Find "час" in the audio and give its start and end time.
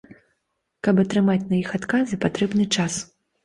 2.77-3.01